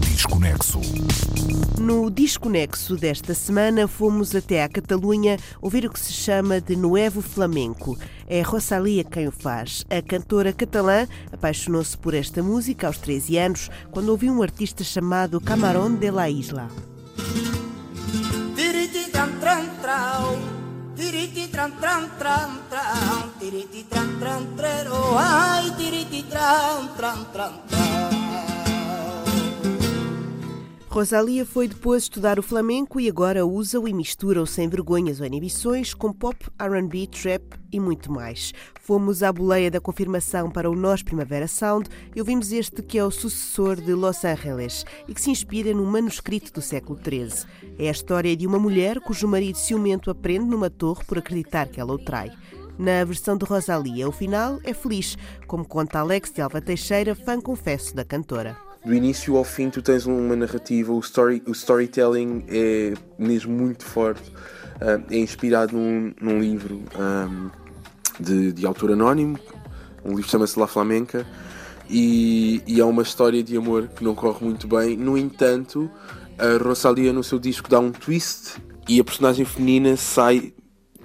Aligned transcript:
Desconexo. 0.00 0.80
No 1.78 2.10
Desconexo 2.10 2.96
desta 2.96 3.34
semana 3.34 3.86
fomos 3.86 4.34
até 4.34 4.62
à 4.62 4.68
Catalunha 4.68 5.36
ouvir 5.60 5.86
o 5.86 5.90
que 5.90 6.00
se 6.00 6.12
chama 6.12 6.60
de 6.60 6.74
Nuevo 6.74 7.22
Flamenco. 7.22 7.96
É 8.26 8.42
Rosalia 8.42 9.04
quem 9.04 9.28
o 9.28 9.32
faz. 9.32 9.84
A 9.88 10.02
cantora 10.02 10.52
catalã 10.52 11.06
apaixonou-se 11.32 11.96
por 11.96 12.14
esta 12.14 12.42
música 12.42 12.86
aos 12.86 12.98
13 12.98 13.38
anos 13.38 13.70
quando 13.92 14.08
ouviu 14.08 14.32
um 14.32 14.42
artista 14.42 14.82
chamado 14.82 15.40
Camarón 15.40 15.96
de 15.96 16.10
la 16.10 16.28
Isla. 16.28 16.68
Tiriti 20.96 21.48
tran 21.48 21.72
tran 21.78 22.08
tran 22.18 22.62
tran, 22.70 23.30
tiriti 23.38 23.84
tran 23.84 24.16
tran 24.18 24.56
trero, 24.56 25.18
ai 25.18 25.70
tiriti 25.76 26.22
tran 26.22 26.88
tran 26.96 27.26
tran 27.32 27.52
tran. 27.68 28.15
Rosalia 30.96 31.44
foi 31.44 31.68
depois 31.68 32.04
estudar 32.04 32.38
o 32.38 32.42
flamenco 32.42 32.98
e 32.98 33.06
agora 33.06 33.44
usa-o 33.44 33.86
e 33.86 33.92
mistura-o 33.92 34.46
sem 34.46 34.66
vergonhas 34.66 35.20
ou 35.20 35.26
inibições 35.26 35.92
com 35.92 36.10
pop, 36.10 36.48
R&B, 36.58 37.06
trap 37.08 37.42
e 37.70 37.78
muito 37.78 38.10
mais. 38.10 38.54
Fomos 38.80 39.22
à 39.22 39.30
boleia 39.30 39.70
da 39.70 39.78
confirmação 39.78 40.50
para 40.50 40.70
o 40.70 40.74
Nós 40.74 41.02
Primavera 41.02 41.46
Sound 41.46 41.90
e 42.14 42.18
ouvimos 42.18 42.50
este 42.50 42.80
que 42.80 42.96
é 42.96 43.04
o 43.04 43.10
sucessor 43.10 43.76
de 43.76 43.92
Los 43.92 44.24
Angeles 44.24 44.86
e 45.06 45.12
que 45.12 45.20
se 45.20 45.30
inspira 45.30 45.74
num 45.74 45.84
manuscrito 45.84 46.50
do 46.50 46.62
século 46.62 46.98
XIII. 46.98 47.44
É 47.78 47.88
a 47.88 47.92
história 47.92 48.34
de 48.34 48.46
uma 48.46 48.58
mulher 48.58 48.98
cujo 49.00 49.28
marido 49.28 49.58
ciumento 49.58 50.10
aprende 50.10 50.46
numa 50.46 50.70
torre 50.70 51.04
por 51.04 51.18
acreditar 51.18 51.68
que 51.68 51.78
ela 51.78 51.92
o 51.92 51.98
trai. 51.98 52.32
Na 52.78 53.04
versão 53.04 53.36
de 53.36 53.44
Rosalia, 53.44 54.08
o 54.08 54.12
final 54.12 54.60
é 54.64 54.72
feliz, 54.72 55.14
como 55.46 55.68
conta 55.68 55.98
Alex 55.98 56.32
de 56.32 56.40
Alva 56.40 56.62
Teixeira, 56.62 57.14
fã 57.14 57.38
confesso 57.38 57.94
da 57.94 58.02
cantora 58.02 58.65
do 58.86 58.94
início 58.94 59.36
ao 59.36 59.42
fim 59.42 59.68
tu 59.68 59.82
tens 59.82 60.06
uma 60.06 60.36
narrativa, 60.36 60.92
o, 60.92 61.00
story, 61.00 61.42
o 61.44 61.50
storytelling 61.50 62.44
é 62.46 62.94
mesmo 63.18 63.52
muito 63.52 63.84
forte, 63.84 64.30
uh, 64.76 65.02
é 65.10 65.18
inspirado 65.18 65.76
num, 65.76 66.14
num 66.20 66.38
livro 66.38 66.80
um, 66.96 67.50
de, 68.20 68.52
de 68.52 68.64
autor 68.64 68.92
anónimo, 68.92 69.40
um 70.04 70.10
livro 70.14 70.30
chama-se 70.30 70.56
La 70.56 70.68
Flamenca, 70.68 71.26
e, 71.90 72.62
e 72.64 72.80
é 72.80 72.84
uma 72.84 73.02
história 73.02 73.42
de 73.42 73.56
amor 73.56 73.88
que 73.88 74.04
não 74.04 74.14
corre 74.14 74.44
muito 74.44 74.68
bem, 74.68 74.96
no 74.96 75.18
entanto, 75.18 75.90
a 76.38 76.62
Rosalia 76.62 77.12
no 77.12 77.24
seu 77.24 77.40
disco 77.40 77.68
dá 77.68 77.80
um 77.80 77.90
twist 77.90 78.62
e 78.88 79.00
a 79.00 79.04
personagem 79.04 79.44
feminina 79.44 79.96
sai 79.96 80.54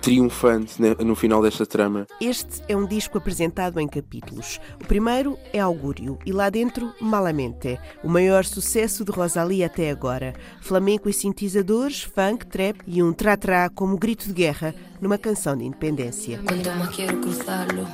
triunfante 0.02 0.82
no 1.06 1.16
final 1.16 1.42
desta 1.42 1.66
trama. 1.66 2.08
Este 2.20 2.62
é 2.68 2.76
um 2.76 2.88
disco 2.88 3.20
apresentado 3.20 3.80
em 3.80 3.88
capítulos. 3.88 4.60
O 4.84 4.88
primeiro 4.88 5.38
é 5.54 5.60
Augúrio 5.60 6.18
e 6.26 6.32
lá 6.32 6.50
dentro 6.50 6.92
Malamente, 7.00 7.80
o 8.04 8.10
maior 8.10 8.44
sucesso 8.44 9.06
de 9.06 9.12
Rosalie 9.12 9.64
até 9.64 9.92
agora. 9.92 10.34
Flamenco 10.60 11.08
e 11.08 11.14
sintetizadores, 11.14 12.02
funk, 12.02 12.48
trap 12.48 12.80
e 12.88 13.04
um 13.04 13.14
tra-tra 13.14 13.70
como 13.70 13.98
grito 13.98 14.28
de 14.28 14.34
guerra 14.34 14.74
numa 15.00 15.18
canção 15.18 15.56
de 15.56 15.66
independência. 15.66 16.40
Quanto 16.48 16.70
mais 16.72 16.96
quero 16.96 17.18
cruzá-lo, 17.18 17.88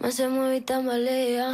mas 0.00 0.14
se 0.14 0.26
mueve 0.28 0.60
tambaleia. 0.62 1.50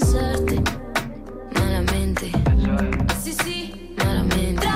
pensarte 0.00 0.62
malamente. 1.54 2.32
Sí, 3.22 3.34
sí, 3.44 3.94
malamente. 3.98 4.66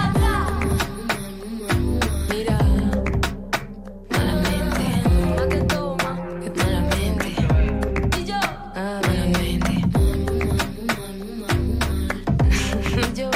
Mira, 2.29 2.59
malamente. 4.11 4.85
que 5.49 5.57
toma, 5.63 6.19
malamente. 6.57 7.35
Y 8.19 8.25
yo, 8.25 8.35
ah, 8.75 9.01
malamente. 9.03 9.73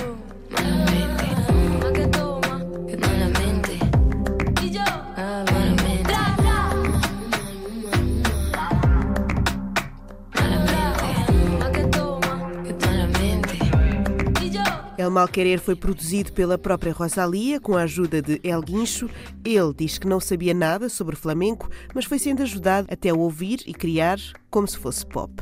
El 15.09 15.13
Malquerer 15.13 15.59
foi 15.59 15.75
produzido 15.75 16.35
pela 16.35 16.59
própria 16.59 16.93
Rosalia, 16.93 17.59
com 17.59 17.75
a 17.75 17.85
ajuda 17.85 18.21
de 18.21 18.39
El 18.45 18.61
Guincho. 18.61 19.09
Ele 19.43 19.73
diz 19.75 19.97
que 19.97 20.07
não 20.07 20.21
sabia 20.21 20.53
nada 20.53 20.91
sobre 20.91 21.17
flamenco, 21.17 21.71
mas 21.95 22.05
foi 22.05 22.19
sendo 22.19 22.43
ajudado 22.43 22.89
até 22.91 23.11
ouvir 23.11 23.63
e 23.67 23.73
criar 23.73 24.19
como 24.51 24.69
se 24.69 24.77
fosse 24.77 25.07
pop. 25.07 25.33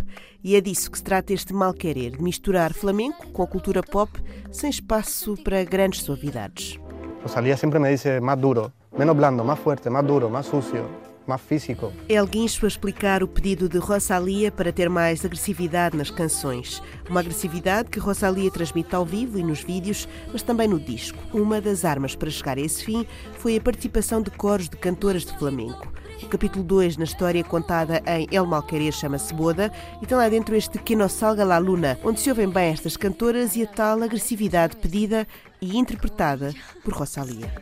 E 0.44 0.54
é 0.54 0.60
disso 0.60 0.88
que 0.88 0.98
se 0.98 1.02
trata 1.02 1.32
este 1.32 1.52
Malquerer, 1.52 2.12
de 2.12 2.22
misturar 2.22 2.72
flamenco 2.72 3.26
com 3.32 3.42
a 3.42 3.46
cultura 3.48 3.82
pop, 3.82 4.12
sem 4.52 4.70
espaço 4.70 5.36
para 5.42 5.64
grandes 5.64 6.02
suavidades. 6.02 6.78
Rosalia 7.24 7.56
sempre 7.56 7.80
me 7.80 7.90
mais 8.20 8.38
duro, 8.38 8.72
menos 8.96 9.16
blando, 9.16 9.44
mais 9.44 9.58
forte, 9.58 9.90
mais 9.90 10.06
duro, 10.06 10.30
mais 10.30 10.46
sucio 10.46 10.88
mais 11.28 11.40
físico. 11.40 11.92
El 12.08 12.26
Guincho 12.26 12.66
a 12.66 12.68
explicar 12.68 13.22
o 13.22 13.28
pedido 13.28 13.68
de 13.68 13.78
Rosalia 13.78 14.50
para 14.50 14.72
ter 14.72 14.88
mais 14.88 15.24
agressividade 15.24 15.96
nas 15.96 16.10
canções. 16.10 16.82
Uma 17.08 17.20
agressividade 17.20 17.90
que 17.90 17.98
Rosalia 17.98 18.50
transmite 18.50 18.94
ao 18.94 19.04
vivo 19.04 19.38
e 19.38 19.42
nos 19.42 19.60
vídeos, 19.60 20.08
mas 20.32 20.42
também 20.42 20.68
no 20.68 20.80
disco. 20.80 21.18
Uma 21.32 21.60
das 21.60 21.84
armas 21.84 22.14
para 22.14 22.30
chegar 22.30 22.58
a 22.58 22.60
esse 22.60 22.84
fim 22.84 23.06
foi 23.38 23.56
a 23.56 23.60
participação 23.60 24.22
de 24.22 24.30
coros 24.30 24.68
de 24.68 24.76
cantoras 24.76 25.24
de 25.24 25.36
flamenco. 25.38 25.92
O 26.22 26.28
capítulo 26.28 26.64
2 26.64 26.96
na 26.96 27.04
história 27.04 27.44
contada 27.44 28.02
em 28.06 28.26
El 28.30 28.46
Malquerer 28.46 28.92
chama-se 28.92 29.34
Boda 29.34 29.70
e 30.00 30.06
tem 30.06 30.16
lá 30.16 30.28
dentro 30.28 30.56
este 30.56 30.78
Que 30.78 30.96
no 30.96 31.08
salga 31.08 31.44
la 31.44 31.58
luna, 31.58 31.98
onde 32.02 32.20
se 32.20 32.30
ouvem 32.30 32.48
bem 32.48 32.72
estas 32.72 32.96
cantoras 32.96 33.54
e 33.54 33.62
a 33.62 33.66
tal 33.66 34.02
agressividade 34.02 34.76
pedida 34.76 35.26
e 35.60 35.76
interpretada 35.76 36.54
por 36.82 36.94
Rosalia. 36.94 37.52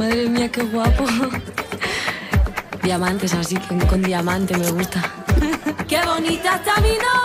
Madre 0.00 0.30
mía, 0.30 0.50
qué 0.50 0.62
guapo. 0.62 1.04
Diamantes, 2.82 3.34
así 3.34 3.56
con 3.86 4.00
diamante 4.00 4.56
me 4.56 4.70
gusta. 4.70 5.02
qué 5.88 6.00
bonita 6.06 6.56
está 6.56 6.80
mi 6.80 6.92
novia. 6.92 7.19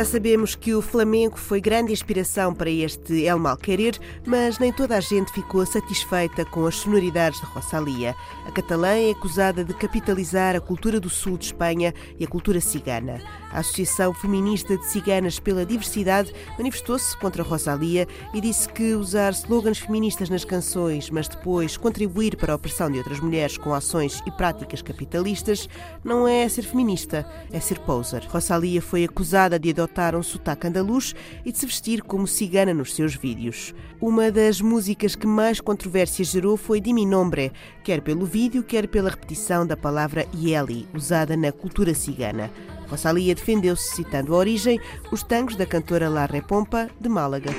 Já 0.00 0.06
sabemos 0.06 0.54
que 0.54 0.74
o 0.74 0.80
flamenco 0.80 1.38
foi 1.38 1.60
grande 1.60 1.92
inspiração 1.92 2.54
para 2.54 2.70
este 2.70 3.22
El 3.26 3.38
Malquerer, 3.38 3.98
mas 4.26 4.58
nem 4.58 4.72
toda 4.72 4.96
a 4.96 5.00
gente 5.00 5.30
ficou 5.30 5.66
satisfeita 5.66 6.42
com 6.46 6.64
as 6.64 6.76
sonoridades 6.76 7.38
de 7.38 7.44
Rosalia. 7.44 8.16
A 8.46 8.50
catalã 8.50 8.96
é 8.96 9.10
acusada 9.10 9.62
de 9.62 9.74
capitalizar 9.74 10.56
a 10.56 10.60
cultura 10.60 10.98
do 10.98 11.10
sul 11.10 11.36
de 11.36 11.44
Espanha 11.44 11.92
e 12.18 12.24
a 12.24 12.26
cultura 12.26 12.62
cigana. 12.62 13.20
A 13.52 13.58
Associação 13.58 14.14
Feminista 14.14 14.78
de 14.78 14.86
Ciganas 14.86 15.38
pela 15.38 15.66
Diversidade 15.66 16.32
manifestou-se 16.56 17.14
contra 17.18 17.42
Rosalia 17.42 18.08
e 18.32 18.40
disse 18.40 18.70
que 18.70 18.94
usar 18.94 19.32
slogans 19.32 19.80
feministas 19.80 20.30
nas 20.30 20.46
canções, 20.46 21.10
mas 21.10 21.28
depois 21.28 21.76
contribuir 21.76 22.36
para 22.36 22.54
a 22.54 22.56
opressão 22.56 22.90
de 22.90 22.96
outras 22.96 23.20
mulheres 23.20 23.58
com 23.58 23.74
ações 23.74 24.22
e 24.24 24.30
práticas 24.30 24.80
capitalistas, 24.80 25.68
não 26.02 26.26
é 26.26 26.48
ser 26.48 26.62
feminista, 26.62 27.26
é 27.52 27.60
ser 27.60 27.78
poser. 27.80 28.24
Rosalia 28.30 28.80
foi 28.80 29.04
acusada 29.04 29.58
de 29.58 29.68
adotar 29.68 29.89
adotar 29.90 30.14
um 30.14 30.22
sotaque 30.22 30.66
andaluz 30.68 31.14
e 31.44 31.52
de 31.52 31.58
se 31.58 31.66
vestir 31.66 32.02
como 32.02 32.26
cigana 32.26 32.72
nos 32.72 32.94
seus 32.94 33.14
vídeos. 33.14 33.74
Uma 34.00 34.30
das 34.30 34.60
músicas 34.60 35.14
que 35.14 35.26
mais 35.26 35.60
controvérsia 35.60 36.24
gerou 36.24 36.56
foi 36.56 36.80
Dimi 36.80 37.04
Nombre, 37.04 37.52
quer 37.82 38.00
pelo 38.00 38.24
vídeo, 38.24 38.62
quer 38.62 38.86
pela 38.88 39.10
repetição 39.10 39.66
da 39.66 39.76
palavra 39.76 40.26
Yeli, 40.34 40.88
usada 40.94 41.36
na 41.36 41.52
cultura 41.52 41.92
cigana. 41.92 42.50
Rosalia 42.88 43.34
defendeu-se 43.34 43.94
citando 43.94 44.34
a 44.34 44.38
origem 44.38 44.80
os 45.12 45.22
tangos 45.22 45.56
da 45.56 45.66
cantora 45.66 46.08
La 46.08 46.26
Repompa 46.26 46.88
de 47.00 47.08
Málaga. 47.08 47.50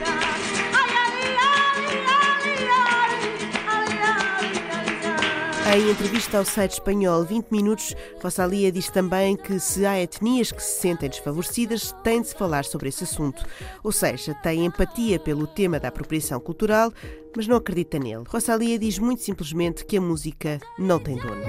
Em 5.73 5.89
entrevista 5.89 6.37
ao 6.37 6.43
site 6.43 6.73
espanhol 6.73 7.23
20 7.23 7.47
Minutos, 7.49 7.95
Rosalia 8.21 8.69
diz 8.73 8.89
também 8.89 9.37
que 9.37 9.57
se 9.57 9.85
há 9.85 9.97
etnias 10.01 10.51
que 10.51 10.61
se 10.61 10.81
sentem 10.81 11.09
desfavorecidas, 11.09 11.95
tem 12.03 12.21
de 12.21 12.27
se 12.27 12.35
falar 12.35 12.65
sobre 12.65 12.89
esse 12.89 13.05
assunto. 13.05 13.41
Ou 13.81 13.89
seja, 13.89 14.33
tem 14.35 14.65
empatia 14.65 15.17
pelo 15.17 15.47
tema 15.47 15.79
da 15.79 15.87
apropriação 15.87 16.41
cultural, 16.41 16.91
mas 17.33 17.47
não 17.47 17.55
acredita 17.55 17.97
nele. 17.97 18.25
Rosalia 18.27 18.77
diz 18.77 18.99
muito 18.99 19.21
simplesmente 19.21 19.85
que 19.85 19.95
a 19.95 20.01
música 20.01 20.59
não 20.77 20.99
tem 20.99 21.15
dono. 21.15 21.41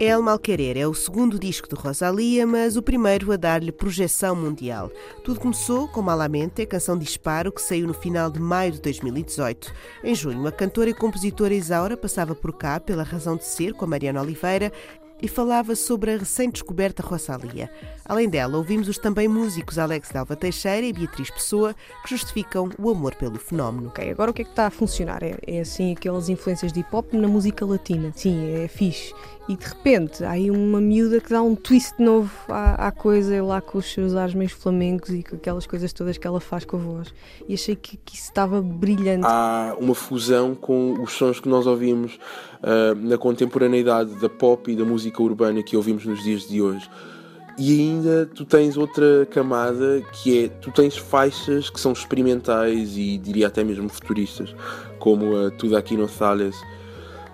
El 0.00 0.22
Malquerer 0.22 0.78
é 0.78 0.86
o 0.86 0.94
segundo 0.94 1.40
disco 1.40 1.68
de 1.68 1.74
Rosalia, 1.74 2.46
mas 2.46 2.76
o 2.76 2.82
primeiro 2.82 3.32
a 3.32 3.36
dar-lhe 3.36 3.72
projeção 3.72 4.36
mundial. 4.36 4.92
Tudo 5.24 5.40
começou 5.40 5.88
com 5.88 6.00
Malamente, 6.00 6.62
a 6.62 6.66
canção 6.66 6.96
Disparo, 6.96 7.50
que 7.50 7.60
saiu 7.60 7.88
no 7.88 7.92
final 7.92 8.30
de 8.30 8.38
maio 8.38 8.70
de 8.70 8.80
2018. 8.80 9.74
Em 10.04 10.14
junho, 10.14 10.46
a 10.46 10.52
cantora 10.52 10.90
e 10.90 10.94
compositora 10.94 11.52
Isaura 11.52 11.96
passava 11.96 12.32
por 12.32 12.52
cá 12.52 12.78
pela 12.78 13.02
razão 13.02 13.36
de 13.36 13.44
ser 13.44 13.72
com 13.72 13.86
a 13.86 13.88
Mariana 13.88 14.22
Oliveira 14.22 14.72
e 15.20 15.26
falava 15.26 15.74
sobre 15.74 16.14
a 16.14 16.18
recém-descoberta 16.18 17.02
Rosalia. 17.02 17.68
Além 18.04 18.28
dela, 18.28 18.56
ouvimos 18.56 18.86
os 18.86 18.98
também 18.98 19.26
músicos 19.26 19.80
Alex 19.80 20.10
Dalva 20.12 20.36
Teixeira 20.36 20.86
e 20.86 20.92
Beatriz 20.92 21.28
Pessoa, 21.28 21.74
que 22.04 22.10
justificam 22.10 22.70
o 22.78 22.88
amor 22.88 23.16
pelo 23.16 23.36
fenómeno. 23.36 23.88
Ok, 23.88 24.08
agora 24.08 24.30
o 24.30 24.34
que 24.34 24.42
é 24.42 24.44
que 24.44 24.52
está 24.52 24.68
a 24.68 24.70
funcionar? 24.70 25.24
É, 25.24 25.36
é 25.44 25.58
assim 25.58 25.90
aquelas 25.90 26.28
influências 26.28 26.72
de 26.72 26.82
hip-hop 26.82 27.14
na 27.14 27.26
música 27.26 27.66
latina. 27.66 28.12
Sim, 28.14 28.62
é 28.62 28.68
fixe 28.68 29.12
e 29.48 29.56
de 29.56 29.66
repente 29.66 30.22
há 30.22 30.32
aí 30.32 30.50
uma 30.50 30.78
miúda 30.78 31.20
que 31.20 31.30
dá 31.30 31.40
um 31.40 31.54
twist 31.54 31.94
novo 31.98 32.30
à, 32.48 32.88
à 32.88 32.92
coisa 32.92 33.42
lá 33.42 33.62
com 33.62 33.78
os 33.78 33.90
seus 33.90 34.14
ares 34.14 34.34
meio 34.34 34.50
flamencos 34.50 35.08
e 35.10 35.22
com 35.22 35.36
aquelas 35.36 35.66
coisas 35.66 35.90
todas 35.90 36.18
que 36.18 36.26
ela 36.26 36.38
faz 36.38 36.66
com 36.66 36.76
a 36.76 36.80
voz. 36.80 37.14
E 37.48 37.54
achei 37.54 37.74
que, 37.74 37.96
que 37.96 38.14
isso 38.14 38.24
estava 38.24 38.60
brilhante. 38.60 39.26
Há 39.26 39.74
uma 39.80 39.94
fusão 39.94 40.54
com 40.54 41.00
os 41.02 41.12
sons 41.12 41.40
que 41.40 41.48
nós 41.48 41.66
ouvimos 41.66 42.18
uh, 42.62 42.94
na 42.94 43.16
contemporaneidade 43.16 44.14
da 44.16 44.28
pop 44.28 44.70
e 44.70 44.76
da 44.76 44.84
música 44.84 45.22
urbana 45.22 45.62
que 45.62 45.76
ouvimos 45.76 46.04
nos 46.04 46.22
dias 46.22 46.46
de 46.46 46.60
hoje. 46.60 46.88
E 47.58 47.80
ainda 47.80 48.26
tu 48.26 48.44
tens 48.44 48.76
outra 48.76 49.26
camada 49.30 50.02
que 50.12 50.44
é 50.44 50.48
tu 50.48 50.70
tens 50.70 50.96
faixas 50.96 51.70
que 51.70 51.80
são 51.80 51.92
experimentais 51.92 52.96
e 52.96 53.16
diria 53.16 53.46
até 53.46 53.64
mesmo 53.64 53.88
futuristas, 53.88 54.54
como 54.98 55.36
a 55.36 55.50
Tudo 55.50 55.76
Aqui 55.76 55.96
no 55.96 56.06
Thales 56.06 56.54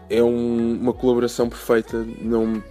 é 0.08 0.22
um, 0.22 0.78
uma 0.80 0.92
colaboração 0.92 1.48
perfeita, 1.48 2.06
não, 2.20 2.62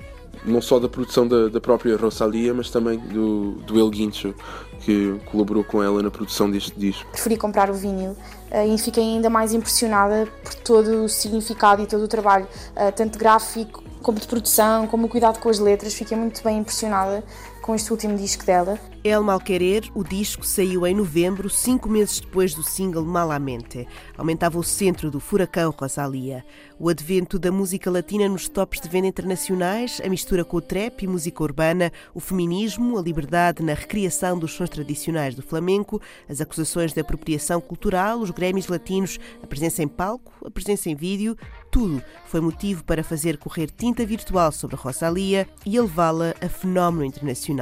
não 0.46 0.62
só 0.62 0.80
da 0.80 0.90
produção 0.90 1.28
da, 1.28 1.50
da 1.50 1.62
própria 1.62 1.96
Rosalia, 1.98 2.54
mas 2.54 2.70
também 2.70 3.00
do, 3.00 3.54
do 3.66 3.80
El 3.80 3.90
Guincho, 3.90 4.34
que 4.82 5.20
colaborou 5.26 5.64
com 5.64 5.82
ela 5.82 6.02
na 6.02 6.12
produção 6.12 6.50
deste 6.50 6.78
disco. 6.78 7.10
Preferi 7.12 7.38
comprar 7.38 7.70
o 7.70 7.74
vinil 7.74 8.12
uh, 8.12 8.74
e 8.74 8.78
fiquei 8.78 9.04
ainda 9.04 9.30
mais 9.30 9.54
impressionada 9.54 10.28
por 10.44 10.54
todo 10.56 11.06
o 11.06 11.10
significado 11.10 11.82
e 11.82 11.88
todo 11.88 12.04
o 12.04 12.08
trabalho, 12.08 12.48
uh, 12.76 12.92
tanto 12.96 13.18
gráfico 13.18 13.84
como 14.02 14.20
de 14.20 14.28
produção, 14.28 14.86
como 14.88 15.06
o 15.06 15.10
cuidado 15.10 15.40
com 15.40 15.50
as 15.50 15.60
letras. 15.60 15.94
Fiquei 15.94 16.18
muito 16.18 16.44
bem 16.44 16.60
impressionada 16.60 17.24
com 17.64 17.74
este 17.74 17.92
último 17.92 18.18
disco 18.18 18.46
dela. 18.46 18.78
El 19.06 19.24
Malquerer, 19.24 19.90
o 19.96 20.04
disco 20.04 20.46
saiu 20.46 20.86
em 20.86 20.94
novembro, 20.94 21.50
cinco 21.50 21.90
meses 21.90 22.20
depois 22.20 22.54
do 22.54 22.62
single 22.62 23.06
Malamente. 23.06 23.88
Aumentava 24.18 24.60
o 24.60 24.64
centro 24.64 25.10
do 25.10 25.20
furacão 25.20 25.74
Rosalia. 25.78 26.46
O 26.78 26.90
advento 26.90 27.40
da 27.40 27.52
música 27.52 27.90
latina 27.90 28.28
nos 28.28 28.50
tops 28.50 28.82
de 28.82 28.90
venda 28.90 29.08
internacionais, 29.08 30.02
a 30.04 30.10
mistura 30.10 30.44
com 30.44 30.58
o 30.58 30.62
trap 30.62 31.04
e 31.04 31.08
música 31.08 31.42
urbana, 31.42 31.92
o 32.14 32.20
feminismo, 32.20 32.98
a 32.98 33.02
liberdade 33.02 33.64
na 33.64 33.74
recriação 33.74 34.38
dos 34.38 34.54
sons 34.54 34.70
tradicionais 34.70 35.36
do 35.36 35.42
flamenco, 35.42 36.02
as 36.28 36.42
acusações 36.42 36.94
de 36.94 37.00
apropriação 37.00 37.62
cultural, 37.62 38.20
os 38.20 38.32
Grêmios 38.32 38.68
latinos, 38.68 39.20
a 39.42 39.48
presença 39.48 39.82
em 39.82 39.88
palco, 39.88 40.34
a 40.46 40.52
presença 40.52 40.90
em 40.90 40.96
vídeo, 40.96 41.38
tudo 41.72 42.04
foi 42.26 42.40
motivo 42.40 42.84
para 42.84 43.04
fazer 43.04 43.38
correr 43.38 43.70
tinta 43.70 44.06
virtual 44.06 44.52
sobre 44.52 44.76
Rosalia 44.76 45.48
e 45.66 45.76
elevá-la 45.76 46.34
a 46.42 46.48
fenómeno 46.48 47.06
internacional. 47.06 47.53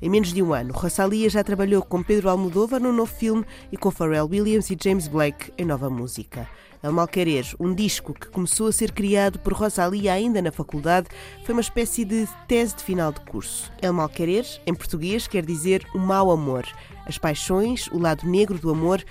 Em 0.00 0.10
menos 0.10 0.32
de 0.32 0.42
um 0.42 0.52
ano, 0.52 0.72
Rosalia 0.72 1.30
já 1.30 1.44
trabalhou 1.44 1.80
com 1.80 2.02
Pedro 2.02 2.28
Almodóvar 2.28 2.80
no 2.80 2.92
novo 2.92 3.14
filme 3.14 3.44
e 3.70 3.76
com 3.76 3.90
Pharrell 3.90 4.28
Williams 4.28 4.68
e 4.68 4.76
James 4.82 5.06
Blake 5.06 5.52
em 5.56 5.64
nova 5.64 5.88
música. 5.88 6.48
El 6.82 6.90
Malquerer, 6.90 7.46
um 7.60 7.72
disco 7.72 8.12
que 8.12 8.26
começou 8.28 8.66
a 8.66 8.72
ser 8.72 8.90
criado 8.90 9.38
por 9.38 9.52
Rosalia 9.52 10.12
ainda 10.12 10.42
na 10.42 10.50
faculdade, 10.50 11.06
foi 11.44 11.54
uma 11.54 11.60
espécie 11.60 12.04
de 12.04 12.28
tese 12.48 12.74
de 12.74 12.82
final 12.82 13.12
de 13.12 13.20
curso. 13.20 13.70
El 13.80 13.92
Malquerer, 13.92 14.44
em 14.66 14.74
português, 14.74 15.28
quer 15.28 15.46
dizer 15.46 15.86
o 15.94 15.98
mau 15.98 16.32
amor. 16.32 16.66
As 17.06 17.16
paixões, 17.16 17.86
o 17.92 17.98
lado 18.00 18.28
negro 18.28 18.58
do 18.58 18.70
amor, 18.70 19.04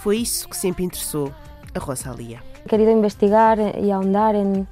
foi 0.00 0.18
isso 0.18 0.46
que 0.46 0.56
sempre 0.56 0.84
interessou 0.84 1.32
a 1.74 1.78
Rosalia. 1.78 2.42
Querido 2.68 2.90
investigar 2.90 3.58
y 3.58 3.90
ahondar 3.90 4.34
en, 4.34 4.68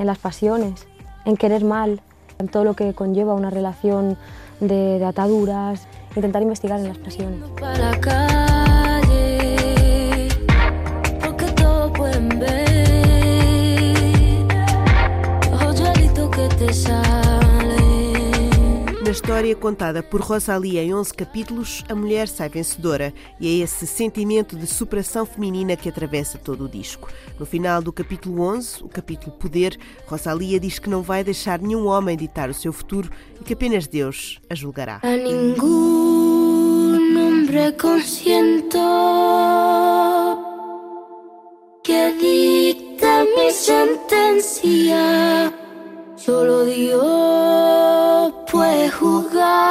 en 0.00 0.06
las 0.06 0.18
pasiones, 0.18 0.88
en 1.24 1.36
querer 1.36 1.64
mal, 1.64 2.02
todo 2.46 2.62
lo 2.62 2.74
que 2.74 2.94
conlleva 2.94 3.34
una 3.34 3.50
relación 3.50 4.16
de, 4.60 5.04
ataduras, 5.04 5.88
intentar 6.14 6.42
investigar 6.42 6.78
en 6.78 6.88
las 6.88 6.98
pasiones. 6.98 7.40
História 19.18 19.56
contada 19.56 20.00
por 20.00 20.20
Rosalia 20.20 20.80
em 20.80 20.94
11 20.94 21.12
capítulos, 21.12 21.84
a 21.88 21.94
mulher 21.94 22.28
sai 22.28 22.48
vencedora 22.48 23.12
e 23.40 23.48
é 23.48 23.64
esse 23.64 23.84
sentimento 23.84 24.56
de 24.56 24.64
superação 24.64 25.26
feminina 25.26 25.76
que 25.76 25.88
atravessa 25.88 26.38
todo 26.38 26.66
o 26.66 26.68
disco. 26.68 27.08
No 27.36 27.44
final 27.44 27.82
do 27.82 27.92
capítulo 27.92 28.40
11, 28.42 28.84
o 28.84 28.88
capítulo 28.88 29.32
Poder, 29.32 29.76
Rosalia 30.06 30.60
diz 30.60 30.78
que 30.78 30.88
não 30.88 31.02
vai 31.02 31.24
deixar 31.24 31.58
nenhum 31.58 31.88
homem 31.88 32.16
ditar 32.16 32.48
o 32.48 32.54
seu 32.54 32.72
futuro 32.72 33.10
e 33.40 33.44
que 33.44 33.54
apenas 33.54 33.88
Deus 33.88 34.40
a 34.48 34.54
julgará. 34.54 35.00
A 35.02 35.16
ningún 35.16 37.16
hombre 37.16 37.72
consiento 37.72 38.78
que 41.82 42.12
dicta 42.20 43.24
mi 43.34 43.50
sentencia, 43.50 45.02
solo 46.16 46.66
Dios 46.66 47.47
juzgarme. 48.90 49.68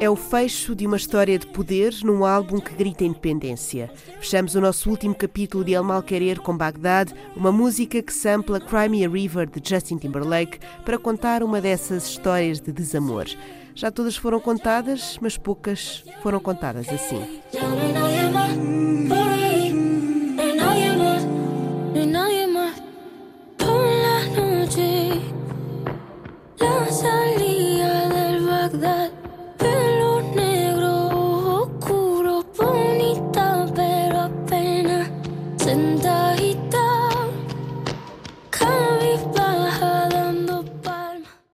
É 0.00 0.10
o 0.10 0.16
fecho 0.16 0.74
de 0.74 0.86
uma 0.86 0.96
história 0.96 1.38
de 1.38 1.46
poder 1.46 1.94
num 2.02 2.24
álbum 2.24 2.58
que 2.60 2.74
grita 2.74 3.04
independência. 3.04 3.90
Fechamos 4.20 4.54
o 4.54 4.60
nosso 4.60 4.90
último 4.90 5.14
capítulo 5.14 5.64
de 5.64 5.72
El 5.72 5.84
Malquerer 5.84 6.40
com 6.40 6.56
Bagdad, 6.56 7.12
uma 7.34 7.52
música 7.52 8.02
que 8.02 8.12
sampla 8.12 8.60
Crimea 8.60 9.08
River 9.08 9.48
de 9.48 9.62
Justin 9.66 9.96
Timberlake 9.96 10.58
para 10.84 10.98
contar 10.98 11.42
uma 11.42 11.60
dessas 11.60 12.08
histórias 12.08 12.60
de 12.60 12.72
desamor. 12.72 13.26
Já 13.74 13.90
todas 13.90 14.16
foram 14.16 14.40
contadas, 14.40 15.18
mas 15.20 15.36
poucas 15.36 16.04
foram 16.22 16.38
contadas 16.38 16.88
assim. 16.88 17.40